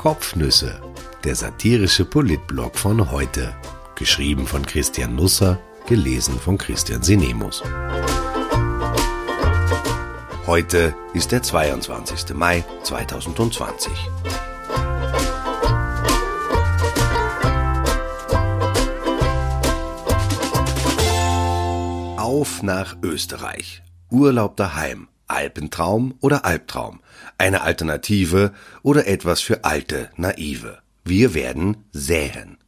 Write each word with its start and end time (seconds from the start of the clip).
Kopfnüsse, 0.00 0.80
der 1.24 1.34
satirische 1.34 2.06
Politblog 2.06 2.78
von 2.78 3.10
heute. 3.10 3.54
Geschrieben 3.96 4.46
von 4.46 4.64
Christian 4.64 5.14
Nusser, 5.14 5.60
gelesen 5.86 6.40
von 6.40 6.56
Christian 6.56 7.02
Sinemus. 7.02 7.62
Heute 10.46 10.94
ist 11.12 11.32
der 11.32 11.42
22. 11.42 12.34
Mai 12.34 12.64
2020. 12.82 13.92
Auf 22.16 22.62
nach 22.62 22.96
Österreich. 23.02 23.82
Urlaub 24.10 24.56
daheim. 24.56 25.09
Alpentraum 25.30 26.14
oder 26.20 26.44
Albtraum. 26.44 27.00
Eine 27.38 27.62
Alternative 27.62 28.52
oder 28.82 29.06
etwas 29.06 29.40
für 29.40 29.64
alte 29.64 30.10
Naive. 30.16 30.78
Wir 31.04 31.34
werden 31.34 31.78
säen. 31.92 32.58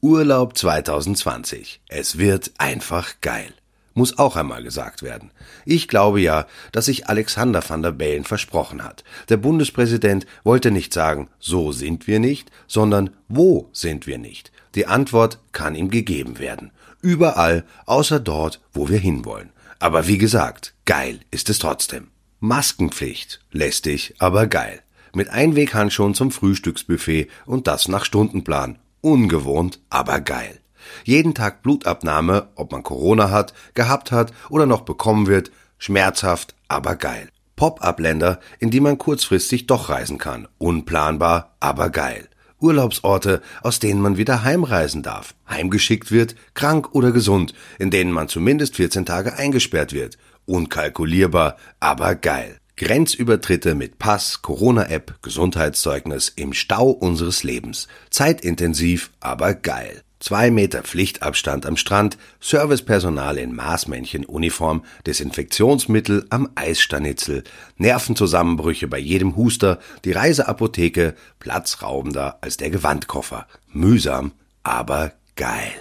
Urlaub 0.00 0.56
2020. 0.56 1.80
Es 1.88 2.18
wird 2.18 2.52
einfach 2.58 3.20
geil. 3.20 3.52
Muss 3.94 4.16
auch 4.16 4.36
einmal 4.36 4.62
gesagt 4.62 5.02
werden. 5.02 5.32
Ich 5.64 5.88
glaube 5.88 6.20
ja, 6.20 6.46
dass 6.70 6.84
sich 6.84 7.08
Alexander 7.08 7.68
van 7.68 7.82
der 7.82 7.90
Bellen 7.90 8.22
versprochen 8.22 8.84
hat. 8.84 9.02
Der 9.28 9.38
Bundespräsident 9.38 10.24
wollte 10.44 10.70
nicht 10.70 10.92
sagen, 10.92 11.28
so 11.40 11.72
sind 11.72 12.06
wir 12.06 12.20
nicht, 12.20 12.52
sondern 12.68 13.10
wo 13.26 13.68
sind 13.72 14.06
wir 14.06 14.18
nicht. 14.18 14.52
Die 14.76 14.86
Antwort 14.86 15.40
kann 15.50 15.74
ihm 15.74 15.90
gegeben 15.90 16.38
werden. 16.38 16.70
Überall, 17.02 17.64
außer 17.86 18.20
dort, 18.20 18.60
wo 18.72 18.88
wir 18.88 18.98
hinwollen. 18.98 19.50
Aber 19.80 20.06
wie 20.06 20.18
gesagt, 20.18 20.74
geil 20.88 21.20
ist 21.30 21.50
es 21.50 21.58
trotzdem. 21.58 22.08
Maskenpflicht, 22.40 23.40
lästig, 23.52 24.14
aber 24.20 24.46
geil. 24.46 24.80
Mit 25.12 25.28
Einweghandschuhen 25.28 26.14
zum 26.14 26.30
Frühstücksbuffet 26.30 27.28
und 27.44 27.66
das 27.66 27.88
nach 27.88 28.06
Stundenplan. 28.06 28.78
Ungewohnt, 29.02 29.80
aber 29.90 30.20
geil. 30.20 30.60
Jeden 31.04 31.34
Tag 31.34 31.62
Blutabnahme, 31.62 32.48
ob 32.54 32.72
man 32.72 32.82
Corona 32.82 33.30
hat, 33.30 33.52
gehabt 33.74 34.12
hat 34.12 34.32
oder 34.48 34.64
noch 34.64 34.80
bekommen 34.80 35.26
wird, 35.26 35.50
schmerzhaft, 35.76 36.54
aber 36.68 36.96
geil. 36.96 37.28
Pop-up-Länder, 37.56 38.40
in 38.58 38.70
die 38.70 38.80
man 38.80 38.96
kurzfristig 38.96 39.66
doch 39.66 39.90
reisen 39.90 40.16
kann. 40.16 40.48
Unplanbar, 40.56 41.54
aber 41.60 41.90
geil. 41.90 42.30
Urlaubsorte, 42.60 43.42
aus 43.62 43.78
denen 43.78 44.00
man 44.00 44.16
wieder 44.16 44.42
heimreisen 44.42 45.02
darf, 45.02 45.34
heimgeschickt 45.48 46.10
wird, 46.10 46.34
krank 46.54 46.94
oder 46.94 47.12
gesund, 47.12 47.52
in 47.78 47.90
denen 47.90 48.10
man 48.10 48.28
zumindest 48.28 48.76
14 48.76 49.04
Tage 49.04 49.34
eingesperrt 49.34 49.92
wird. 49.92 50.16
Unkalkulierbar, 50.48 51.56
aber 51.78 52.14
geil. 52.14 52.56
Grenzübertritte 52.76 53.74
mit 53.74 53.98
Pass, 53.98 54.40
Corona-App, 54.40 55.20
Gesundheitszeugnis 55.20 56.32
im 56.34 56.54
Stau 56.54 56.90
unseres 56.90 57.42
Lebens. 57.42 57.86
Zeitintensiv, 58.08 59.10
aber 59.20 59.54
geil. 59.54 60.02
Zwei 60.20 60.50
Meter 60.50 60.82
Pflichtabstand 60.82 61.66
am 61.66 61.76
Strand, 61.76 62.16
Servicepersonal 62.40 63.36
in 63.36 63.54
Maßmännchenuniform, 63.54 64.84
Desinfektionsmittel 65.06 66.26
am 66.30 66.48
Eisstanitzel, 66.54 67.44
Nervenzusammenbrüche 67.76 68.88
bei 68.88 68.98
jedem 68.98 69.36
Huster, 69.36 69.78
die 70.04 70.12
Reiseapotheke, 70.12 71.14
platzraubender 71.40 72.38
als 72.40 72.56
der 72.56 72.70
Gewandkoffer. 72.70 73.46
Mühsam, 73.70 74.32
aber 74.62 75.12
geil. 75.36 75.74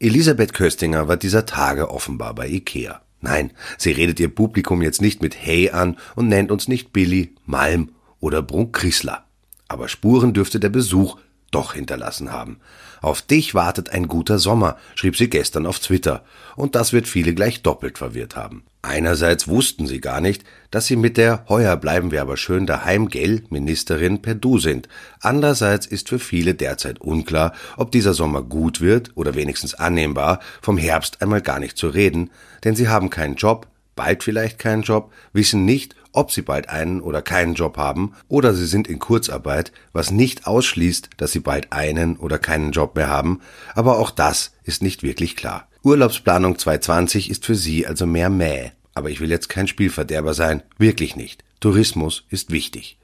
Elisabeth 0.00 0.54
Köstinger 0.54 1.08
war 1.08 1.16
dieser 1.16 1.46
Tage 1.46 1.90
offenbar 1.90 2.34
bei 2.34 2.48
Ikea. 2.48 3.00
Nein, 3.20 3.50
sie 3.76 3.90
redet 3.90 4.20
ihr 4.20 4.28
Publikum 4.28 4.82
jetzt 4.82 5.02
nicht 5.02 5.22
mit 5.22 5.36
Hey 5.36 5.70
an 5.70 5.96
und 6.14 6.28
nennt 6.28 6.50
uns 6.50 6.68
nicht 6.68 6.92
Billy, 6.92 7.34
Malm 7.46 7.90
oder 8.20 8.42
Brunk 8.42 8.76
Chrysler. 8.76 9.24
Aber 9.66 9.88
Spuren 9.88 10.32
dürfte 10.32 10.60
der 10.60 10.70
Besuch 10.70 11.18
doch 11.50 11.74
hinterlassen 11.74 12.32
haben. 12.32 12.60
Auf 13.00 13.22
dich 13.22 13.54
wartet 13.54 13.90
ein 13.90 14.08
guter 14.08 14.38
Sommer, 14.38 14.76
schrieb 14.94 15.16
sie 15.16 15.30
gestern 15.30 15.66
auf 15.66 15.78
Twitter, 15.78 16.24
und 16.56 16.74
das 16.74 16.92
wird 16.92 17.06
viele 17.06 17.34
gleich 17.34 17.62
doppelt 17.62 17.98
verwirrt 17.98 18.36
haben. 18.36 18.64
Einerseits 18.82 19.48
wussten 19.48 19.86
sie 19.86 20.00
gar 20.00 20.20
nicht, 20.20 20.44
dass 20.70 20.86
sie 20.86 20.96
mit 20.96 21.16
der 21.16 21.44
Heuer 21.48 21.76
bleiben 21.76 22.10
wir 22.10 22.22
aber 22.22 22.36
schön 22.36 22.66
daheim 22.66 23.08
gell 23.08 23.42
Ministerin 23.50 24.22
per 24.22 24.34
Du 24.34 24.58
sind. 24.58 24.88
Andererseits 25.20 25.86
ist 25.86 26.08
für 26.08 26.18
viele 26.18 26.54
derzeit 26.54 27.00
unklar, 27.00 27.52
ob 27.76 27.90
dieser 27.92 28.14
Sommer 28.14 28.42
gut 28.42 28.80
wird 28.80 29.12
oder 29.14 29.34
wenigstens 29.34 29.74
annehmbar, 29.74 30.40
vom 30.62 30.78
Herbst 30.78 31.22
einmal 31.22 31.42
gar 31.42 31.60
nicht 31.60 31.76
zu 31.76 31.88
reden, 31.88 32.30
denn 32.64 32.76
sie 32.76 32.88
haben 32.88 33.10
keinen 33.10 33.36
Job, 33.36 33.66
bald 33.96 34.22
vielleicht 34.22 34.58
keinen 34.58 34.82
Job, 34.82 35.12
wissen 35.32 35.64
nicht, 35.64 35.96
ob 36.12 36.32
sie 36.32 36.42
bald 36.42 36.68
einen 36.68 37.00
oder 37.00 37.22
keinen 37.22 37.54
Job 37.54 37.76
haben, 37.76 38.14
oder 38.28 38.54
sie 38.54 38.66
sind 38.66 38.88
in 38.88 38.98
Kurzarbeit, 38.98 39.72
was 39.92 40.10
nicht 40.10 40.46
ausschließt, 40.46 41.10
dass 41.16 41.32
sie 41.32 41.40
bald 41.40 41.72
einen 41.72 42.16
oder 42.16 42.38
keinen 42.38 42.72
Job 42.72 42.96
mehr 42.96 43.08
haben, 43.08 43.40
aber 43.74 43.98
auch 43.98 44.10
das 44.10 44.52
ist 44.64 44.82
nicht 44.82 45.02
wirklich 45.02 45.36
klar. 45.36 45.68
Urlaubsplanung 45.82 46.58
2020 46.58 47.30
ist 47.30 47.46
für 47.46 47.54
sie 47.54 47.86
also 47.86 48.06
mehr 48.06 48.30
Mäh. 48.30 48.72
Aber 48.94 49.10
ich 49.10 49.20
will 49.20 49.30
jetzt 49.30 49.48
kein 49.48 49.68
Spielverderber 49.68 50.34
sein, 50.34 50.62
wirklich 50.76 51.14
nicht. 51.14 51.44
Tourismus 51.60 52.24
ist 52.30 52.50
wichtig. 52.50 52.98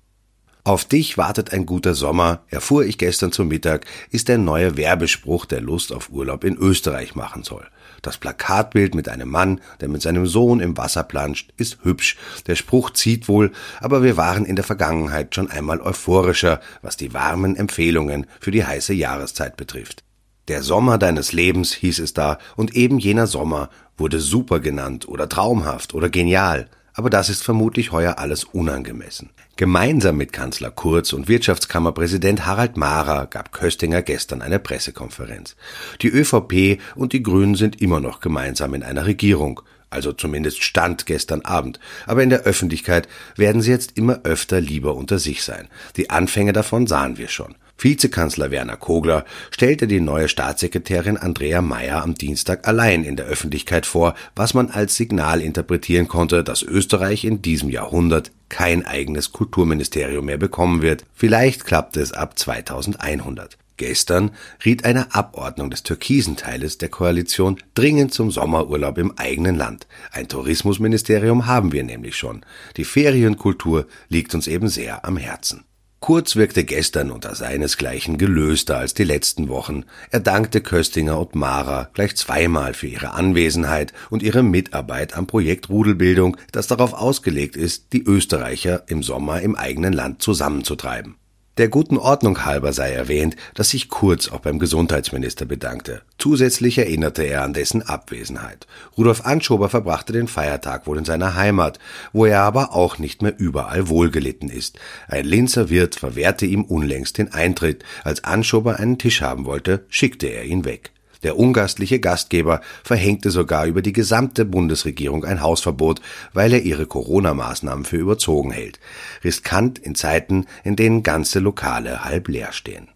Auf 0.65 0.84
dich 0.84 1.19
wartet 1.19 1.53
ein 1.53 1.66
guter 1.66 1.94
Sommer, 1.94 2.42
erfuhr 2.48 2.84
ich 2.84 2.98
gestern 2.98 3.32
zu 3.32 3.44
Mittag, 3.44 3.84
ist 4.10 4.28
der 4.28 4.38
neue 4.38 4.76
Werbespruch, 4.76 5.44
der 5.44 5.60
Lust 5.60 5.92
auf 5.92 6.09
Urlaub 6.10 6.42
in 6.42 6.56
Österreich 6.56 7.15
machen 7.15 7.42
soll. 7.42 7.66
Das 8.04 8.19
Plakatbild 8.19 8.94
mit 8.94 9.09
einem 9.09 9.31
Mann, 9.31 9.62
der 9.81 9.88
mit 9.88 10.03
seinem 10.03 10.26
Sohn 10.26 10.60
im 10.60 10.76
Wasser 10.76 11.04
planscht, 11.04 11.54
ist 11.56 11.78
hübsch. 11.84 12.19
Der 12.47 12.54
Spruch 12.54 12.91
zieht 12.91 13.28
wohl, 13.28 13.50
aber 13.81 14.03
wir 14.03 14.19
waren 14.19 14.44
in 14.44 14.56
der 14.56 14.65
Vergangenheit 14.65 15.34
schon 15.34 15.50
einmal 15.50 15.81
euphorischer, 15.81 16.60
was 16.82 16.98
die 16.98 17.15
warmen 17.15 17.56
Empfehlungen 17.56 18.26
für 18.41 18.50
die 18.50 18.66
heiße 18.66 18.92
Jahreszeit 18.92 19.56
betrifft. 19.56 20.04
Der 20.48 20.62
Sommer 20.62 20.98
deines 20.98 21.32
Lebens 21.32 21.72
hieß 21.72 21.98
es 22.00 22.12
da, 22.12 22.37
und 22.56 22.76
eben 22.76 22.98
jener 22.98 23.26
Sommer 23.26 23.70
wurde 23.97 24.21
super 24.21 24.60
genannt 24.60 25.09
oder 25.09 25.26
traumhaft 25.26 25.94
oder 25.94 26.10
genial 26.10 26.69
aber 26.94 27.10
das 27.10 27.28
ist 27.28 27.43
vermutlich 27.43 27.93
heuer 27.93 28.19
alles 28.19 28.44
unangemessen. 28.44 29.31
Gemeinsam 29.56 30.16
mit 30.16 30.32
Kanzler 30.32 30.71
Kurz 30.71 31.12
und 31.12 31.28
Wirtschaftskammerpräsident 31.28 32.47
Harald 32.47 32.77
Mahrer 32.77 33.27
gab 33.27 33.53
Köstinger 33.53 34.03
gestern 34.03 34.43
eine 34.43 34.59
Pressekonferenz. 34.59 35.56
Die 36.03 36.09
ÖVP 36.09 36.81
und 36.94 37.12
die 37.12 37.22
Grünen 37.22 37.54
sind 37.54 37.81
immer 37.81 38.00
noch 38.00 38.21
gemeinsam 38.21 38.75
in 38.75 38.83
einer 38.83 39.06
Regierung, 39.06 39.60
also 39.94 40.12
zumindest 40.12 40.62
stand 40.62 41.06
gestern 41.06 41.43
Abend, 41.43 41.81
aber 42.06 42.22
in 42.22 42.31
der 42.31 42.43
Öffentlichkeit 42.43 43.09
werden 43.37 43.62
sie 43.62 43.71
jetzt 43.71 43.97
immer 43.97 44.21
öfter 44.25 44.60
lieber 44.60 44.94
unter 44.94 45.19
sich 45.19 45.43
sein. 45.43 45.69
Die 45.97 46.10
Anfänge 46.10 46.53
davon 46.53 46.87
sahen 46.87 47.16
wir 47.16 47.28
schon. 47.28 47.55
Vizekanzler 47.77 48.50
Werner 48.50 48.77
Kogler 48.77 49.25
stellte 49.50 49.87
die 49.87 50.00
neue 50.00 50.28
Staatssekretärin 50.28 51.16
Andrea 51.16 51.60
Mayer 51.60 52.03
am 52.03 52.15
Dienstag 52.15 52.66
allein 52.69 53.04
in 53.04 53.16
der 53.16 53.27
Öffentlichkeit 53.27 53.84
vor, 53.84 54.15
was 54.37 54.54
man 54.54 54.71
als 54.71 54.97
Signal 54.97 55.41
interpretieren 55.41 56.09
konnte, 56.09 56.44
dass 56.44 56.62
Österreich 56.62 57.25
in 57.25 57.43
diesem 57.43 57.71
Jahrhundert 57.71 58.31
kein 58.49 58.87
eigenes 58.87 59.33
Kulturministerium 59.33 60.25
mehr 60.25 60.38
bekommen 60.38 60.83
wird. 60.83 61.04
Vielleicht 61.15 61.65
klappt 61.65 61.97
es 61.97 62.12
ab 62.12 62.38
2100. 62.38 63.59
Gestern 63.76 64.30
riet 64.64 64.84
eine 64.84 65.14
Abordnung 65.14 65.70
des 65.70 65.82
türkisen 65.82 66.36
Teiles 66.36 66.78
der 66.78 66.90
Koalition 66.90 67.56
dringend 67.74 68.14
zum 68.14 68.30
Sommerurlaub 68.30 68.98
im 68.98 69.18
eigenen 69.18 69.56
Land. 69.56 69.86
Ein 70.12 70.28
Tourismusministerium 70.28 71.46
haben 71.46 71.72
wir 71.72 71.82
nämlich 71.82 72.16
schon. 72.16 72.44
Die 72.76 72.84
Ferienkultur 72.84 73.86
liegt 74.08 74.34
uns 74.34 74.46
eben 74.46 74.68
sehr 74.68 75.04
am 75.04 75.16
Herzen. 75.16 75.64
Kurz 75.98 76.36
wirkte 76.36 76.64
gestern 76.64 77.10
unter 77.10 77.34
seinesgleichen 77.34 78.18
gelöster 78.18 78.76
als 78.76 78.92
die 78.92 79.04
letzten 79.04 79.48
Wochen. 79.48 79.84
Er 80.10 80.20
dankte 80.20 80.60
Köstinger 80.60 81.18
und 81.18 81.34
Mara 81.34 81.88
gleich 81.94 82.14
zweimal 82.14 82.74
für 82.74 82.88
ihre 82.88 83.14
Anwesenheit 83.14 83.94
und 84.10 84.22
ihre 84.22 84.42
Mitarbeit 84.42 85.16
am 85.16 85.27
Projekt 85.27 85.70
Rudelbildung, 85.70 86.36
das 86.53 86.66
darauf 86.66 86.92
ausgelegt 86.92 87.56
ist, 87.56 87.94
die 87.94 88.03
Österreicher 88.03 88.82
im 88.86 89.03
Sommer 89.03 89.41
im 89.41 89.56
eigenen 89.56 89.94
Land 89.94 90.20
zusammenzutreiben. 90.20 91.16
Der 91.56 91.68
guten 91.68 91.98
Ordnung 91.98 92.45
halber 92.45 92.72
sei 92.72 92.91
erwähnt, 92.91 93.36
dass 93.54 93.71
sich 93.71 93.89
Kurz 93.89 94.28
auch 94.28 94.41
beim 94.41 94.59
Gesundheitsminister 94.59 95.45
bedankte. 95.45 96.03
Zusätzlich 96.18 96.78
erinnerte 96.78 97.22
er 97.22 97.42
an 97.45 97.53
dessen 97.53 97.83
Abwesenheit. 97.83 98.66
Rudolf 98.98 99.24
Anschober 99.24 99.68
verbrachte 99.68 100.12
den 100.12 100.27
Feiertag 100.27 100.89
wohl 100.89 100.98
in 100.98 101.04
seiner 101.04 101.36
Heimat, 101.36 101.78
wo 102.12 102.27
er 102.27 102.41
aber 102.41 102.74
auch 102.74 102.98
nicht 102.98 103.22
mehr 103.22 103.39
überall 103.39 103.89
wohlgelitten 103.89 104.48
ist. 104.48 104.80
Ein 105.06 105.27
Linzer 105.27 105.71
Wirt 105.71 105.95
verwehrte 105.95 106.45
ihm 106.45 106.65
unlängst 106.65 107.18
den 107.18 107.33
Eintritt. 107.33 107.84
Als 108.03 108.24
Anschober 108.24 108.80
einen 108.80 108.98
Tisch 108.98 109.22
haben 109.22 109.45
wollte, 109.45 109.84
schickte 109.89 110.27
er 110.27 110.42
ihn 110.45 110.65
weg. 110.65 110.91
Der 111.24 111.38
ungastliche 111.38 111.98
Gastgeber 111.98 112.60
verhängte 112.84 113.30
sogar 113.30 113.66
über 113.66 113.82
die 113.82 113.92
gesamte 113.92 114.44
Bundesregierung 114.44 115.24
ein 115.24 115.42
Hausverbot, 115.42 116.00
weil 116.32 116.53
er 116.53 116.62
ihre 116.62 116.86
Corona-Maßnahmen 116.86 117.84
für 117.84 117.97
überzogen 117.97 118.53
hält. 118.53 118.78
Riskant 119.24 119.78
in 119.80 119.97
Zeiten, 119.97 120.47
in 120.62 120.76
denen 120.76 121.03
ganze 121.03 121.41
Lokale 121.41 122.04
halb 122.04 122.28
leer 122.28 122.53
stehen. 122.53 122.93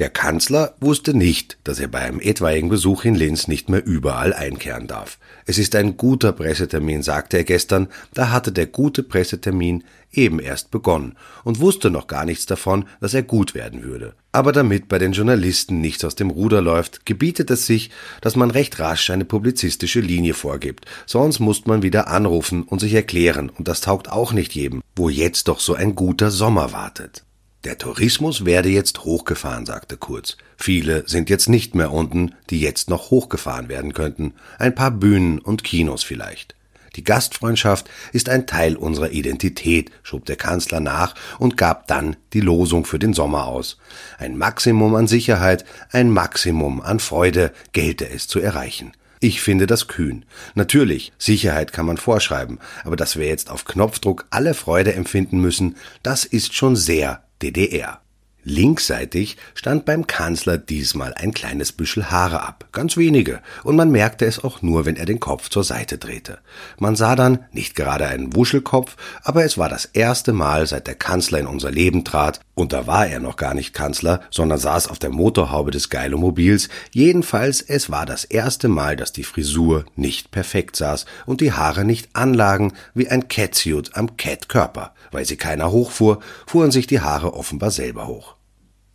Der 0.00 0.10
Kanzler 0.10 0.74
wusste 0.80 1.14
nicht, 1.14 1.56
dass 1.62 1.78
er 1.78 1.86
bei 1.86 2.00
einem 2.00 2.18
etwaigen 2.18 2.68
Besuch 2.68 3.04
in 3.04 3.14
Linz 3.14 3.46
nicht 3.46 3.68
mehr 3.68 3.86
überall 3.86 4.32
einkehren 4.32 4.88
darf. 4.88 5.20
Es 5.46 5.56
ist 5.56 5.76
ein 5.76 5.96
guter 5.96 6.32
Pressetermin, 6.32 7.04
sagte 7.04 7.36
er 7.36 7.44
gestern, 7.44 7.86
da 8.12 8.32
hatte 8.32 8.50
der 8.50 8.66
gute 8.66 9.04
Pressetermin 9.04 9.84
eben 10.12 10.40
erst 10.40 10.72
begonnen 10.72 11.16
und 11.44 11.60
wusste 11.60 11.90
noch 11.90 12.08
gar 12.08 12.24
nichts 12.24 12.44
davon, 12.44 12.86
dass 13.00 13.14
er 13.14 13.22
gut 13.22 13.54
werden 13.54 13.84
würde. 13.84 14.14
Aber 14.32 14.50
damit 14.50 14.88
bei 14.88 14.98
den 14.98 15.12
Journalisten 15.12 15.80
nichts 15.80 16.04
aus 16.04 16.16
dem 16.16 16.30
Ruder 16.30 16.60
läuft, 16.60 17.06
gebietet 17.06 17.52
es 17.52 17.64
sich, 17.64 17.90
dass 18.20 18.34
man 18.34 18.50
recht 18.50 18.80
rasch 18.80 19.10
eine 19.10 19.24
publizistische 19.24 20.00
Linie 20.00 20.34
vorgibt, 20.34 20.86
sonst 21.06 21.38
muss 21.38 21.66
man 21.66 21.84
wieder 21.84 22.08
anrufen 22.08 22.64
und 22.64 22.80
sich 22.80 22.94
erklären, 22.94 23.48
und 23.48 23.68
das 23.68 23.80
taugt 23.80 24.10
auch 24.10 24.32
nicht 24.32 24.56
jedem, 24.56 24.82
wo 24.96 25.08
jetzt 25.08 25.46
doch 25.46 25.60
so 25.60 25.74
ein 25.74 25.94
guter 25.94 26.32
Sommer 26.32 26.72
wartet. 26.72 27.22
Der 27.64 27.78
Tourismus 27.78 28.44
werde 28.44 28.68
jetzt 28.68 29.04
hochgefahren, 29.04 29.64
sagte 29.64 29.96
Kurz. 29.96 30.36
Viele 30.58 31.08
sind 31.08 31.30
jetzt 31.30 31.48
nicht 31.48 31.74
mehr 31.74 31.92
unten, 31.92 32.34
die 32.50 32.60
jetzt 32.60 32.90
noch 32.90 33.10
hochgefahren 33.10 33.70
werden 33.70 33.94
könnten. 33.94 34.34
Ein 34.58 34.74
paar 34.74 34.90
Bühnen 34.90 35.38
und 35.38 35.64
Kinos 35.64 36.02
vielleicht. 36.02 36.54
Die 36.96 37.04
Gastfreundschaft 37.04 37.88
ist 38.12 38.28
ein 38.28 38.46
Teil 38.46 38.76
unserer 38.76 39.10
Identität, 39.10 39.90
schob 40.02 40.26
der 40.26 40.36
Kanzler 40.36 40.80
nach 40.80 41.14
und 41.38 41.56
gab 41.56 41.86
dann 41.86 42.16
die 42.34 42.40
Losung 42.40 42.84
für 42.84 42.98
den 42.98 43.14
Sommer 43.14 43.46
aus. 43.46 43.78
Ein 44.18 44.36
Maximum 44.36 44.94
an 44.94 45.06
Sicherheit, 45.06 45.64
ein 45.90 46.10
Maximum 46.10 46.82
an 46.82 47.00
Freude 47.00 47.50
gelte 47.72 48.08
es 48.08 48.28
zu 48.28 48.40
erreichen. 48.40 48.92
Ich 49.20 49.40
finde 49.40 49.66
das 49.66 49.88
kühn. 49.88 50.26
Natürlich, 50.54 51.12
Sicherheit 51.16 51.72
kann 51.72 51.86
man 51.86 51.96
vorschreiben, 51.96 52.58
aber 52.84 52.94
dass 52.94 53.16
wir 53.16 53.26
jetzt 53.26 53.48
auf 53.48 53.64
Knopfdruck 53.64 54.26
alle 54.28 54.52
Freude 54.52 54.92
empfinden 54.92 55.40
müssen, 55.40 55.76
das 56.02 56.26
ist 56.26 56.54
schon 56.54 56.76
sehr 56.76 57.24
DDR. 57.50 58.03
Linksseitig 58.46 59.38
stand 59.54 59.86
beim 59.86 60.06
Kanzler 60.06 60.58
diesmal 60.58 61.14
ein 61.14 61.32
kleines 61.32 61.72
Büschel 61.72 62.10
Haare 62.10 62.42
ab, 62.42 62.66
ganz 62.72 62.98
wenige, 62.98 63.40
und 63.62 63.74
man 63.74 63.90
merkte 63.90 64.26
es 64.26 64.44
auch 64.44 64.60
nur, 64.60 64.84
wenn 64.84 64.96
er 64.96 65.06
den 65.06 65.18
Kopf 65.18 65.48
zur 65.48 65.64
Seite 65.64 65.96
drehte. 65.96 66.38
Man 66.78 66.94
sah 66.94 67.16
dann 67.16 67.38
nicht 67.52 67.74
gerade 67.74 68.06
einen 68.06 68.36
Wuschelkopf, 68.36 68.96
aber 69.22 69.44
es 69.44 69.56
war 69.56 69.70
das 69.70 69.86
erste 69.86 70.34
Mal, 70.34 70.66
seit 70.66 70.86
der 70.86 70.94
Kanzler 70.94 71.40
in 71.40 71.46
unser 71.46 71.70
Leben 71.70 72.04
trat, 72.04 72.40
und 72.54 72.72
da 72.72 72.86
war 72.86 73.06
er 73.06 73.18
noch 73.18 73.36
gar 73.36 73.54
nicht 73.54 73.72
Kanzler, 73.72 74.20
sondern 74.30 74.58
saß 74.58 74.88
auf 74.88 74.98
der 74.98 75.10
Motorhaube 75.10 75.70
des 75.70 75.88
Geilomobils, 75.88 76.68
jedenfalls 76.92 77.62
es 77.62 77.90
war 77.90 78.06
das 78.06 78.24
erste 78.24 78.68
Mal, 78.68 78.96
dass 78.96 79.12
die 79.12 79.24
Frisur 79.24 79.86
nicht 79.96 80.30
perfekt 80.30 80.76
saß 80.76 81.06
und 81.26 81.40
die 81.40 81.52
Haare 81.52 81.84
nicht 81.84 82.10
anlagen 82.12 82.74
wie 82.94 83.08
ein 83.08 83.28
Catsuit 83.28 83.96
am 83.96 84.16
Catkörper. 84.16 84.92
Weil 85.10 85.24
sie 85.24 85.36
keiner 85.36 85.70
hochfuhr, 85.70 86.20
fuhren 86.46 86.70
sich 86.70 86.86
die 86.86 87.00
Haare 87.00 87.34
offenbar 87.34 87.70
selber 87.70 88.06
hoch. 88.06 88.33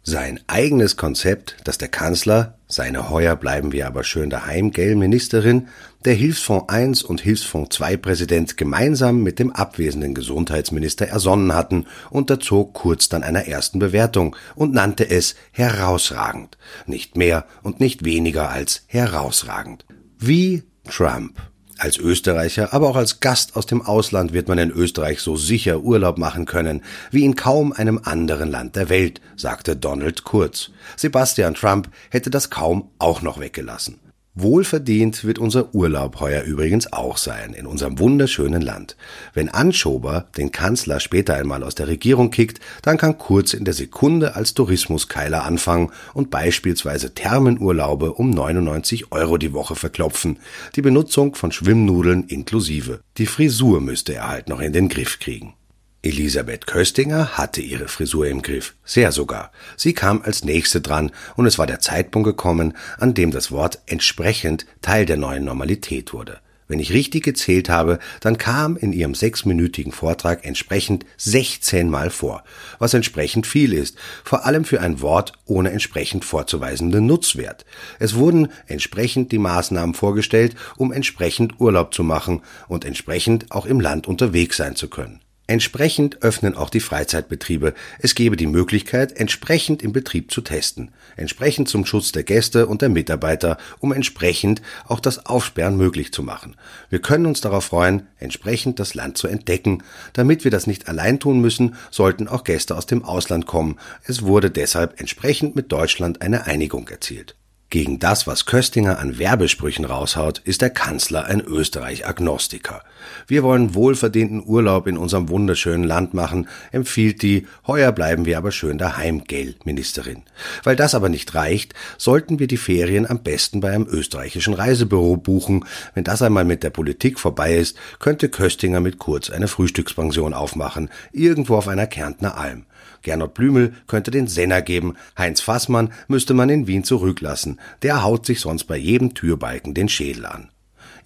Sein 0.03 0.39
eigenes 0.47 0.97
Konzept, 0.97 1.57
das 1.65 1.77
der 1.77 1.89
Kanzler, 1.89 2.57
seine 2.67 3.09
heuer 3.09 3.35
bleiben 3.35 3.71
wir 3.71 3.85
aber 3.85 4.03
schön 4.03 4.29
daheim, 4.29 4.71
gell, 4.71 4.95
Ministerin, 4.95 5.67
der 6.05 6.13
Hilfsfonds 6.13 6.73
I 6.73 7.05
und 7.05 7.21
Hilfsfonds 7.21 7.79
II 7.79 7.97
Präsident 7.97 8.57
gemeinsam 8.57 9.21
mit 9.21 9.39
dem 9.39 9.51
abwesenden 9.51 10.13
Gesundheitsminister 10.13 11.07
ersonnen 11.07 11.53
hatten, 11.53 11.85
unterzog 12.09 12.73
Kurz 12.73 13.09
dann 13.09 13.23
einer 13.23 13.47
ersten 13.47 13.79
Bewertung 13.79 14.35
und 14.55 14.73
nannte 14.73 15.09
es 15.09 15.35
herausragend. 15.51 16.57
Nicht 16.85 17.17
mehr 17.17 17.45
und 17.61 17.79
nicht 17.79 18.05
weniger 18.05 18.49
als 18.49 18.83
herausragend. 18.87 19.85
Wie 20.17 20.63
Trump. 20.87 21.39
Als 21.79 21.97
Österreicher, 21.97 22.73
aber 22.73 22.89
auch 22.89 22.97
als 22.97 23.21
Gast 23.21 23.55
aus 23.55 23.65
dem 23.65 23.81
Ausland 23.81 24.33
wird 24.33 24.49
man 24.49 24.57
in 24.57 24.69
Österreich 24.69 25.21
so 25.21 25.37
sicher 25.37 25.79
Urlaub 25.79 26.17
machen 26.17 26.43
können 26.43 26.83
wie 27.09 27.23
in 27.23 27.37
kaum 27.37 27.71
einem 27.71 28.01
anderen 28.03 28.51
Land 28.51 28.75
der 28.75 28.89
Welt, 28.89 29.21
sagte 29.37 29.77
Donald 29.77 30.25
Kurz. 30.25 30.71
Sebastian 30.97 31.53
Trump 31.53 31.89
hätte 32.09 32.29
das 32.29 32.49
kaum 32.49 32.89
auch 32.99 33.21
noch 33.21 33.39
weggelassen. 33.39 34.08
Wohlverdient 34.41 35.23
wird 35.23 35.39
unser 35.39 35.73
Urlaub 35.75 36.19
heuer 36.19 36.43
übrigens 36.43 36.91
auch 36.93 37.17
sein, 37.17 37.53
in 37.53 37.65
unserem 37.65 37.99
wunderschönen 37.99 38.61
Land. 38.61 38.95
Wenn 39.33 39.49
Anschober 39.49 40.27
den 40.37 40.51
Kanzler 40.51 40.99
später 40.99 41.35
einmal 41.35 41.63
aus 41.63 41.75
der 41.75 41.87
Regierung 41.87 42.31
kickt, 42.31 42.59
dann 42.81 42.97
kann 42.97 43.17
Kurz 43.17 43.53
in 43.53 43.65
der 43.65 43.73
Sekunde 43.73 44.35
als 44.35 44.53
Tourismuskeiler 44.53 45.43
anfangen 45.43 45.91
und 46.13 46.29
beispielsweise 46.29 47.13
Thermenurlaube 47.13 48.13
um 48.13 48.29
99 48.29 49.11
Euro 49.11 49.37
die 49.37 49.53
Woche 49.53 49.75
verklopfen, 49.75 50.37
die 50.75 50.81
Benutzung 50.81 51.35
von 51.35 51.51
Schwimmnudeln 51.51 52.23
inklusive. 52.23 53.01
Die 53.17 53.25
Frisur 53.25 53.81
müsste 53.81 54.15
er 54.15 54.29
halt 54.29 54.49
noch 54.49 54.61
in 54.61 54.73
den 54.73 54.89
Griff 54.89 55.19
kriegen. 55.19 55.53
Elisabeth 56.01 56.65
Köstinger 56.65 57.37
hatte 57.37 57.59
ihre 57.59 57.89
Frisur 57.89 58.25
im 58.27 58.41
Griff, 58.41 58.75
sehr 58.85 59.11
sogar. 59.11 59.51
Sie 59.75 59.93
kam 59.93 60.21
als 60.21 60.45
nächste 60.45 60.79
dran, 60.79 61.11
und 61.35 61.45
es 61.45 61.59
war 61.59 61.67
der 61.67 61.81
Zeitpunkt 61.81 62.25
gekommen, 62.25 62.73
an 62.97 63.13
dem 63.13 63.31
das 63.31 63.51
Wort 63.51 63.79
entsprechend 63.85 64.65
Teil 64.81 65.05
der 65.05 65.17
neuen 65.17 65.43
Normalität 65.43 66.13
wurde. 66.13 66.39
Wenn 66.69 66.79
ich 66.79 66.93
richtig 66.93 67.23
gezählt 67.23 67.67
habe, 67.67 67.99
dann 68.21 68.37
kam 68.37 68.77
in 68.77 68.93
ihrem 68.93 69.13
sechsminütigen 69.13 69.91
Vortrag 69.91 70.45
entsprechend 70.45 71.05
16 71.17 71.89
Mal 71.89 72.11
vor, 72.11 72.45
was 72.77 72.93
entsprechend 72.93 73.45
viel 73.45 73.73
ist, 73.73 73.97
vor 74.23 74.45
allem 74.45 74.63
für 74.63 74.79
ein 74.79 75.01
Wort 75.01 75.33
ohne 75.45 75.71
entsprechend 75.71 76.23
vorzuweisenden 76.23 77.07
Nutzwert. 77.07 77.65
Es 77.97 78.15
wurden 78.15 78.49
entsprechend 78.67 79.33
die 79.33 79.39
Maßnahmen 79.39 79.95
vorgestellt, 79.95 80.55
um 80.77 80.93
entsprechend 80.93 81.59
Urlaub 81.59 81.93
zu 81.93 82.03
machen 82.03 82.41
und 82.69 82.85
entsprechend 82.85 83.51
auch 83.51 83.65
im 83.65 83.81
Land 83.81 84.07
unterwegs 84.07 84.55
sein 84.55 84.77
zu 84.77 84.87
können. 84.87 85.19
Entsprechend 85.49 86.21
öffnen 86.21 86.55
auch 86.55 86.69
die 86.69 86.79
Freizeitbetriebe. 86.79 87.73
Es 87.97 88.13
gebe 88.13 88.37
die 88.37 88.45
Möglichkeit, 88.45 89.13
entsprechend 89.13 89.81
im 89.81 89.91
Betrieb 89.91 90.29
zu 90.29 90.41
testen. 90.41 90.91
Entsprechend 91.17 91.67
zum 91.67 91.87
Schutz 91.87 92.11
der 92.11 92.21
Gäste 92.21 92.67
und 92.67 92.83
der 92.83 92.89
Mitarbeiter, 92.89 93.57
um 93.79 93.91
entsprechend 93.91 94.61
auch 94.85 94.99
das 94.99 95.25
Aufsperren 95.25 95.75
möglich 95.75 96.13
zu 96.13 96.21
machen. 96.21 96.55
Wir 96.91 96.99
können 96.99 97.25
uns 97.25 97.41
darauf 97.41 97.65
freuen, 97.65 98.03
entsprechend 98.19 98.77
das 98.77 98.93
Land 98.93 99.17
zu 99.17 99.27
entdecken. 99.27 99.81
Damit 100.13 100.43
wir 100.43 100.51
das 100.51 100.67
nicht 100.67 100.87
allein 100.87 101.19
tun 101.19 101.41
müssen, 101.41 101.73
sollten 101.89 102.27
auch 102.27 102.43
Gäste 102.43 102.77
aus 102.77 102.85
dem 102.85 103.03
Ausland 103.03 103.47
kommen. 103.47 103.79
Es 104.03 104.21
wurde 104.21 104.51
deshalb 104.51 104.99
entsprechend 104.99 105.55
mit 105.55 105.71
Deutschland 105.71 106.21
eine 106.21 106.45
Einigung 106.45 106.87
erzielt. 106.89 107.38
Gegen 107.71 107.99
das, 107.99 108.25
was 108.25 108.47
Köstinger 108.47 108.97
an 108.97 109.19
Werbesprüchen 109.19 109.85
raushaut, 109.85 110.39
ist 110.39 110.63
der 110.63 110.71
Kanzler 110.71 111.25
ein 111.25 111.39
Österreich-Agnostiker. 111.39 112.81
Wir 113.27 113.43
wollen 113.43 113.75
wohlverdienten 113.75 114.41
Urlaub 114.43 114.87
in 114.87 114.97
unserem 114.97 115.29
wunderschönen 115.29 115.83
Land 115.83 116.15
machen, 116.15 116.47
empfiehlt 116.71 117.21
die, 117.21 117.45
heuer 117.67 117.91
bleiben 117.91 118.25
wir 118.25 118.39
aber 118.39 118.51
schön 118.51 118.79
daheim, 118.79 119.23
gell, 119.25 119.53
Ministerin. 119.65 120.23
Weil 120.63 120.75
das 120.75 120.95
aber 120.95 121.09
nicht 121.09 121.35
reicht, 121.35 121.75
sollten 121.99 122.39
wir 122.39 122.47
die 122.47 122.57
Ferien 122.57 123.07
am 123.07 123.21
besten 123.21 123.59
bei 123.59 123.69
einem 123.69 123.85
österreichischen 123.87 124.55
Reisebüro 124.55 125.17
buchen. 125.17 125.63
Wenn 125.93 126.03
das 126.03 126.23
einmal 126.23 126.45
mit 126.45 126.63
der 126.63 126.71
Politik 126.71 127.19
vorbei 127.19 127.55
ist, 127.55 127.77
könnte 127.99 128.29
Köstinger 128.29 128.79
mit 128.79 128.97
Kurz 128.97 129.29
eine 129.29 129.47
Frühstückspension 129.47 130.33
aufmachen, 130.33 130.89
irgendwo 131.11 131.55
auf 131.55 131.67
einer 131.67 131.85
Kärntner 131.85 132.35
Alm. 132.35 132.65
Gernot 133.01 133.33
Blümel 133.33 133.73
könnte 133.87 134.11
den 134.11 134.27
Senner 134.27 134.61
geben, 134.61 134.95
Heinz 135.17 135.41
Fassmann 135.41 135.91
müsste 136.07 136.33
man 136.33 136.49
in 136.49 136.67
Wien 136.67 136.83
zurücklassen, 136.83 137.59
der 137.81 138.03
haut 138.03 138.25
sich 138.25 138.39
sonst 138.39 138.65
bei 138.65 138.77
jedem 138.77 139.13
Türbalken 139.13 139.73
den 139.73 139.89
Schädel 139.89 140.25
an. 140.25 140.49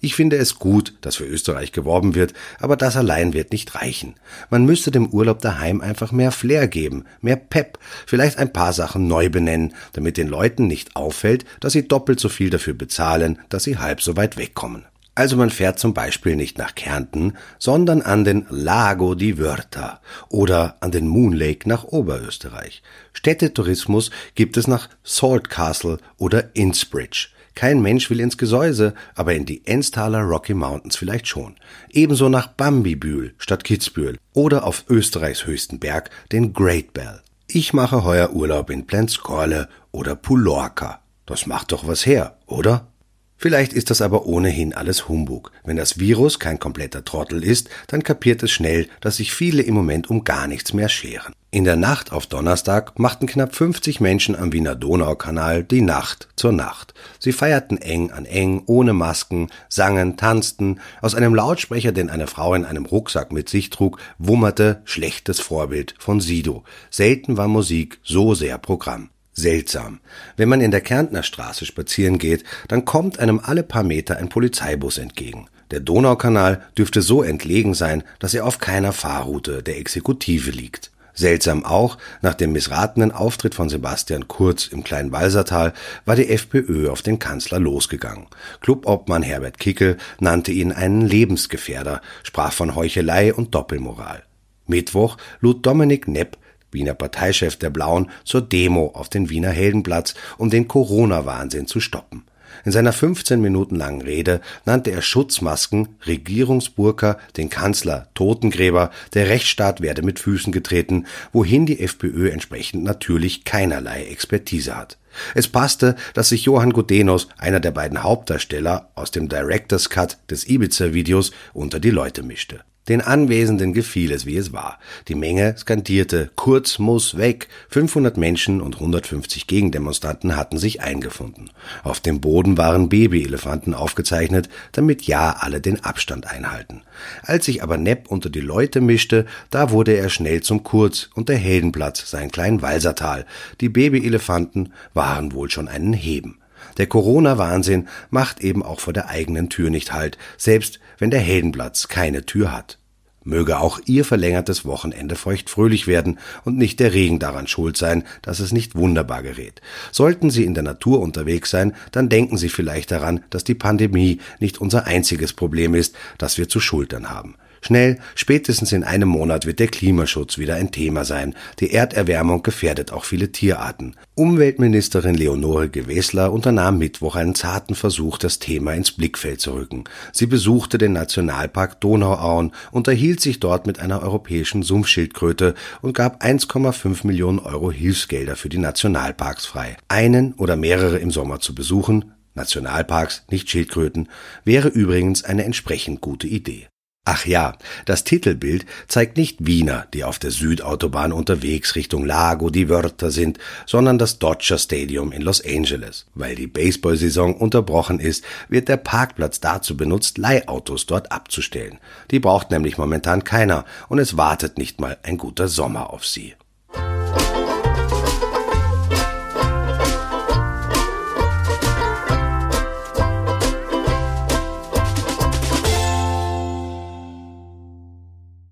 Ich 0.04 0.14
finde 0.14 0.36
es 0.36 0.58
gut, 0.58 0.92
dass 1.00 1.16
für 1.16 1.24
Österreich 1.24 1.72
geworben 1.72 2.14
wird, 2.14 2.34
aber 2.60 2.76
das 2.76 2.94
allein 2.94 3.32
wird 3.32 3.52
nicht 3.52 3.74
reichen. 3.74 4.16
Man 4.50 4.66
müsste 4.66 4.90
dem 4.90 5.08
Urlaub 5.08 5.40
daheim 5.40 5.80
einfach 5.80 6.12
mehr 6.12 6.30
Flair 6.30 6.68
geben, 6.68 7.04
mehr 7.22 7.36
Pep, 7.36 7.78
vielleicht 8.06 8.36
ein 8.36 8.52
paar 8.52 8.74
Sachen 8.74 9.06
neu 9.08 9.30
benennen, 9.30 9.72
damit 9.94 10.18
den 10.18 10.28
Leuten 10.28 10.66
nicht 10.66 10.94
auffällt, 10.94 11.46
dass 11.60 11.72
sie 11.72 11.88
doppelt 11.88 12.20
so 12.20 12.28
viel 12.28 12.50
dafür 12.50 12.74
bezahlen, 12.74 13.38
dass 13.48 13.64
sie 13.64 13.78
halb 13.78 14.02
so 14.02 14.14
weit 14.14 14.36
wegkommen. 14.36 14.84
Also 15.14 15.36
man 15.36 15.50
fährt 15.50 15.78
zum 15.78 15.94
Beispiel 15.94 16.34
nicht 16.34 16.58
nach 16.58 16.74
Kärnten, 16.74 17.34
sondern 17.58 18.02
an 18.02 18.24
den 18.24 18.46
Lago 18.50 19.14
di 19.14 19.38
Wörtha 19.38 20.00
oder 20.28 20.76
an 20.80 20.90
den 20.90 21.06
Moon 21.06 21.32
Lake 21.32 21.68
nach 21.68 21.84
Oberösterreich. 21.84 22.82
Städtetourismus 23.12 24.10
gibt 24.34 24.56
es 24.56 24.66
nach 24.66 24.88
Salt 25.04 25.50
Castle 25.50 25.98
oder 26.16 26.56
Innsbridge. 26.56 27.28
Kein 27.54 27.80
Mensch 27.80 28.10
will 28.10 28.18
ins 28.18 28.36
Gesäuse, 28.36 28.94
aber 29.14 29.34
in 29.34 29.46
die 29.46 29.64
Enstaler 29.64 30.22
Rocky 30.22 30.54
Mountains 30.54 30.96
vielleicht 30.96 31.28
schon. 31.28 31.54
Ebenso 31.90 32.28
nach 32.28 32.48
Bambibühl 32.48 33.34
statt 33.38 33.62
Kitzbühel 33.62 34.18
oder 34.32 34.64
auf 34.64 34.84
Österreichs 34.88 35.46
höchsten 35.46 35.78
Berg, 35.78 36.10
den 36.32 36.52
Great 36.52 36.92
Bell. 36.92 37.22
Ich 37.46 37.72
mache 37.72 38.02
heuer 38.02 38.32
Urlaub 38.32 38.70
in 38.70 38.86
Plenskorle 38.86 39.68
oder 39.92 40.16
Pulorca. 40.16 41.00
Das 41.26 41.46
macht 41.46 41.70
doch 41.70 41.86
was 41.86 42.04
her, 42.04 42.36
oder? 42.46 42.88
Vielleicht 43.36 43.72
ist 43.72 43.90
das 43.90 44.00
aber 44.00 44.26
ohnehin 44.26 44.74
alles 44.74 45.08
Humbug. 45.08 45.52
Wenn 45.64 45.76
das 45.76 45.98
Virus 45.98 46.38
kein 46.38 46.58
kompletter 46.58 47.04
Trottel 47.04 47.44
ist, 47.44 47.68
dann 47.88 48.02
kapiert 48.02 48.42
es 48.42 48.50
schnell, 48.50 48.88
dass 49.00 49.16
sich 49.16 49.34
viele 49.34 49.62
im 49.62 49.74
Moment 49.74 50.08
um 50.08 50.24
gar 50.24 50.46
nichts 50.46 50.72
mehr 50.72 50.88
scheren. 50.88 51.34
In 51.50 51.62
der 51.62 51.76
Nacht 51.76 52.10
auf 52.10 52.26
Donnerstag 52.26 52.98
machten 52.98 53.28
knapp 53.28 53.54
50 53.54 54.00
Menschen 54.00 54.34
am 54.34 54.52
Wiener 54.52 54.74
Donaukanal 54.74 55.62
die 55.62 55.82
Nacht 55.82 56.26
zur 56.34 56.50
Nacht. 56.50 56.94
Sie 57.20 57.32
feierten 57.32 57.78
eng 57.80 58.10
an 58.10 58.24
eng, 58.24 58.62
ohne 58.66 58.92
Masken, 58.92 59.48
sangen, 59.68 60.16
tanzten. 60.16 60.80
Aus 61.00 61.14
einem 61.14 61.32
Lautsprecher, 61.32 61.92
den 61.92 62.10
eine 62.10 62.26
Frau 62.26 62.54
in 62.54 62.64
einem 62.64 62.86
Rucksack 62.86 63.30
mit 63.30 63.48
sich 63.48 63.70
trug, 63.70 64.00
wummerte 64.18 64.82
schlechtes 64.84 65.38
Vorbild 65.38 65.94
von 65.98 66.20
Sido. 66.20 66.64
Selten 66.90 67.36
war 67.36 67.46
Musik 67.46 68.00
so 68.02 68.34
sehr 68.34 68.58
Programm. 68.58 69.10
Seltsam. 69.34 70.00
Wenn 70.36 70.48
man 70.48 70.60
in 70.60 70.70
der 70.70 70.80
Kärntner 70.80 71.24
Straße 71.24 71.66
spazieren 71.66 72.18
geht, 72.18 72.44
dann 72.68 72.84
kommt 72.84 73.18
einem 73.18 73.40
alle 73.42 73.64
paar 73.64 73.82
Meter 73.82 74.16
ein 74.16 74.28
Polizeibus 74.28 74.98
entgegen. 74.98 75.48
Der 75.70 75.80
Donaukanal 75.80 76.62
dürfte 76.78 77.02
so 77.02 77.22
entlegen 77.22 77.74
sein, 77.74 78.04
dass 78.20 78.34
er 78.34 78.46
auf 78.46 78.58
keiner 78.58 78.92
Fahrroute 78.92 79.62
der 79.62 79.78
Exekutive 79.78 80.50
liegt. 80.50 80.92
Seltsam 81.14 81.64
auch, 81.64 81.96
nach 82.22 82.34
dem 82.34 82.52
missratenen 82.52 83.12
Auftritt 83.12 83.54
von 83.54 83.68
Sebastian 83.68 84.26
Kurz 84.26 84.66
im 84.66 84.82
kleinen 84.82 85.12
Walsertal 85.12 85.72
war 86.04 86.16
die 86.16 86.28
FPÖ 86.28 86.90
auf 86.90 87.02
den 87.02 87.20
Kanzler 87.20 87.60
losgegangen. 87.60 88.26
Clubobmann 88.60 89.22
Herbert 89.22 89.58
Kickel 89.58 89.96
nannte 90.18 90.50
ihn 90.50 90.72
einen 90.72 91.02
Lebensgefährder, 91.02 92.00
sprach 92.24 92.52
von 92.52 92.74
Heuchelei 92.74 93.32
und 93.32 93.54
Doppelmoral. 93.54 94.24
Mittwoch 94.66 95.16
lud 95.40 95.64
Dominik 95.64 96.08
Nepp, 96.08 96.36
Wiener 96.74 96.94
Parteichef 96.94 97.56
der 97.56 97.70
Blauen, 97.70 98.10
zur 98.24 98.42
Demo 98.42 98.88
auf 98.94 99.08
den 99.08 99.30
Wiener 99.30 99.50
Heldenplatz, 99.50 100.14
um 100.36 100.50
den 100.50 100.68
Corona-Wahnsinn 100.68 101.66
zu 101.66 101.80
stoppen. 101.80 102.24
In 102.64 102.72
seiner 102.72 102.92
15 102.92 103.40
Minuten 103.40 103.76
langen 103.76 104.02
Rede 104.02 104.40
nannte 104.64 104.90
er 104.90 105.02
Schutzmasken, 105.02 105.88
Regierungsburka, 106.06 107.18
den 107.36 107.50
Kanzler 107.50 108.08
Totengräber, 108.14 108.90
der 109.12 109.28
Rechtsstaat 109.28 109.80
werde 109.80 110.02
mit 110.02 110.18
Füßen 110.18 110.52
getreten, 110.52 111.06
wohin 111.32 111.66
die 111.66 111.80
FPÖ 111.80 112.30
entsprechend 112.30 112.84
natürlich 112.84 113.44
keinerlei 113.44 114.04
Expertise 114.04 114.76
hat. 114.76 114.98
Es 115.34 115.48
passte, 115.48 115.94
dass 116.14 116.30
sich 116.30 116.44
Johann 116.44 116.72
Gudenus, 116.72 117.28
einer 117.38 117.60
der 117.60 117.70
beiden 117.70 118.02
Hauptdarsteller 118.02 118.90
aus 118.94 119.10
dem 119.10 119.28
Director's 119.28 119.90
Cut 119.90 120.18
des 120.30 120.48
Ibiza-Videos, 120.48 121.32
unter 121.52 121.80
die 121.80 121.90
Leute 121.90 122.22
mischte. 122.22 122.60
Den 122.88 123.00
Anwesenden 123.00 123.72
gefiel 123.72 124.12
es, 124.12 124.26
wie 124.26 124.36
es 124.36 124.52
war. 124.52 124.78
Die 125.08 125.14
Menge 125.14 125.54
skandierte, 125.56 126.30
Kurz 126.36 126.78
muss 126.78 127.16
weg. 127.16 127.48
500 127.70 128.18
Menschen 128.18 128.60
und 128.60 128.74
150 128.74 129.46
Gegendemonstranten 129.46 130.36
hatten 130.36 130.58
sich 130.58 130.82
eingefunden. 130.82 131.50
Auf 131.82 132.00
dem 132.00 132.20
Boden 132.20 132.58
waren 132.58 132.90
Babyelefanten 132.90 133.72
aufgezeichnet, 133.72 134.50
damit 134.72 135.04
ja 135.04 135.36
alle 135.38 135.62
den 135.62 135.82
Abstand 135.82 136.26
einhalten. 136.26 136.82
Als 137.22 137.46
sich 137.46 137.62
aber 137.62 137.78
Nepp 137.78 138.10
unter 138.10 138.28
die 138.28 138.40
Leute 138.40 138.82
mischte, 138.82 139.24
da 139.48 139.70
wurde 139.70 139.92
er 139.96 140.10
schnell 140.10 140.42
zum 140.42 140.62
Kurz 140.62 141.08
und 141.14 141.30
der 141.30 141.38
Heldenplatz 141.38 142.10
sein 142.10 142.30
kleinen 142.30 142.60
Walsertal. 142.60 143.24
Die 143.62 143.70
Babyelefanten 143.70 144.74
waren 144.92 145.32
wohl 145.32 145.50
schon 145.50 145.68
einen 145.68 145.94
Heben. 145.94 146.38
Der 146.76 146.86
Corona-Wahnsinn 146.86 147.88
macht 148.10 148.40
eben 148.40 148.62
auch 148.62 148.80
vor 148.80 148.92
der 148.92 149.08
eigenen 149.08 149.48
Tür 149.48 149.70
nicht 149.70 149.92
Halt, 149.92 150.18
selbst 150.36 150.80
wenn 151.04 151.10
der 151.10 151.20
Heldenplatz 151.20 151.88
keine 151.88 152.24
Tür 152.24 152.50
hat. 152.50 152.78
Möge 153.24 153.58
auch 153.58 153.78
Ihr 153.84 154.06
verlängertes 154.06 154.64
Wochenende 154.64 155.16
feuchtfröhlich 155.16 155.86
werden 155.86 156.18
und 156.46 156.56
nicht 156.56 156.80
der 156.80 156.94
Regen 156.94 157.18
daran 157.18 157.46
schuld 157.46 157.76
sein, 157.76 158.04
dass 158.22 158.40
es 158.40 158.52
nicht 158.52 158.74
wunderbar 158.74 159.22
gerät. 159.22 159.60
Sollten 159.92 160.30
Sie 160.30 160.44
in 160.44 160.54
der 160.54 160.62
Natur 160.62 161.00
unterwegs 161.00 161.50
sein, 161.50 161.74
dann 161.92 162.08
denken 162.08 162.38
Sie 162.38 162.48
vielleicht 162.48 162.90
daran, 162.90 163.22
dass 163.28 163.44
die 163.44 163.52
Pandemie 163.52 164.18
nicht 164.40 164.62
unser 164.62 164.86
einziges 164.86 165.34
Problem 165.34 165.74
ist, 165.74 165.94
das 166.16 166.38
wir 166.38 166.48
zu 166.48 166.58
schultern 166.58 167.10
haben. 167.10 167.34
Schnell, 167.66 167.98
spätestens 168.14 168.72
in 168.72 168.84
einem 168.84 169.08
Monat 169.08 169.46
wird 169.46 169.58
der 169.58 169.68
Klimaschutz 169.68 170.36
wieder 170.36 170.56
ein 170.56 170.70
Thema 170.70 171.06
sein. 171.06 171.34
Die 171.60 171.72
Erderwärmung 171.72 172.42
gefährdet 172.42 172.92
auch 172.92 173.06
viele 173.06 173.32
Tierarten. 173.32 173.96
Umweltministerin 174.14 175.14
Leonore 175.14 175.70
Gewessler 175.70 176.30
unternahm 176.30 176.76
Mittwoch 176.76 177.16
einen 177.16 177.34
zarten 177.34 177.74
Versuch, 177.74 178.18
das 178.18 178.38
Thema 178.38 178.74
ins 178.74 178.92
Blickfeld 178.92 179.40
zu 179.40 179.54
rücken. 179.54 179.84
Sie 180.12 180.26
besuchte 180.26 180.76
den 180.76 180.92
Nationalpark 180.92 181.80
Donauauen, 181.80 182.52
unterhielt 182.70 183.22
sich 183.22 183.40
dort 183.40 183.66
mit 183.66 183.78
einer 183.78 184.02
europäischen 184.02 184.62
Sumpfschildkröte 184.62 185.54
und 185.80 185.94
gab 185.94 186.22
1,5 186.22 187.06
Millionen 187.06 187.38
Euro 187.38 187.72
Hilfsgelder 187.72 188.36
für 188.36 188.50
die 188.50 188.58
Nationalparks 188.58 189.46
frei. 189.46 189.78
Einen 189.88 190.34
oder 190.34 190.56
mehrere 190.56 190.98
im 190.98 191.10
Sommer 191.10 191.40
zu 191.40 191.54
besuchen, 191.54 192.12
Nationalparks, 192.34 193.24
nicht 193.30 193.48
Schildkröten, 193.48 194.10
wäre 194.44 194.68
übrigens 194.68 195.24
eine 195.24 195.44
entsprechend 195.44 196.02
gute 196.02 196.26
Idee. 196.26 196.66
Ach 197.06 197.26
ja, 197.26 197.58
das 197.84 198.04
Titelbild 198.04 198.64
zeigt 198.88 199.18
nicht 199.18 199.44
Wiener, 199.44 199.86
die 199.92 200.04
auf 200.04 200.18
der 200.18 200.30
Südautobahn 200.30 201.12
unterwegs 201.12 201.74
Richtung 201.76 202.06
Lago 202.06 202.48
die 202.48 202.70
Wörter 202.70 203.10
sind, 203.10 203.38
sondern 203.66 203.98
das 203.98 204.18
Dodger 204.18 204.56
Stadium 204.56 205.12
in 205.12 205.20
Los 205.20 205.44
Angeles. 205.44 206.06
Weil 206.14 206.34
die 206.34 206.46
Baseballsaison 206.46 207.34
unterbrochen 207.34 208.00
ist, 208.00 208.24
wird 208.48 208.68
der 208.68 208.78
Parkplatz 208.78 209.38
dazu 209.38 209.76
benutzt, 209.76 210.16
Leihautos 210.16 210.86
dort 210.86 211.12
abzustellen. 211.12 211.78
Die 212.10 212.20
braucht 212.20 212.50
nämlich 212.50 212.78
momentan 212.78 213.22
keiner 213.22 213.66
und 213.90 213.98
es 213.98 214.16
wartet 214.16 214.56
nicht 214.56 214.80
mal 214.80 214.96
ein 215.02 215.18
guter 215.18 215.48
Sommer 215.48 215.90
auf 215.90 216.06
sie. 216.06 216.34